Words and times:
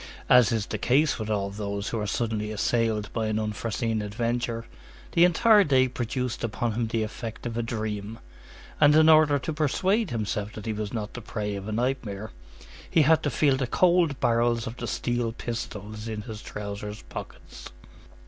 As 0.29 0.51
is 0.51 0.65
the 0.65 0.79
case 0.79 1.19
with 1.19 1.29
all 1.29 1.51
those 1.51 1.89
who 1.89 1.99
are 1.99 2.07
suddenly 2.07 2.51
assailed 2.51 3.13
by 3.13 3.27
an 3.27 3.37
unforeseen 3.37 4.01
adventure, 4.01 4.65
the 5.11 5.23
entire 5.25 5.63
day 5.63 5.87
produced 5.87 6.43
upon 6.43 6.71
him 6.71 6.87
the 6.87 7.03
effect 7.03 7.45
of 7.45 7.55
a 7.55 7.61
dream, 7.61 8.17
and 8.79 8.95
in 8.95 9.07
order 9.07 9.37
to 9.37 9.53
persuade 9.53 10.09
himself 10.09 10.53
that 10.53 10.65
he 10.65 10.73
was 10.73 10.91
not 10.91 11.13
the 11.13 11.21
prey 11.21 11.55
of 11.55 11.67
a 11.67 11.71
nightmare, 11.71 12.31
he 12.89 13.03
had 13.03 13.21
to 13.21 13.29
feel 13.29 13.57
the 13.57 13.67
cold 13.67 14.19
barrels 14.19 14.65
of 14.65 14.75
the 14.77 14.87
steel 14.87 15.33
pistols 15.33 16.07
in 16.07 16.23
his 16.23 16.41
trousers 16.41 17.03
pockets. 17.03 17.69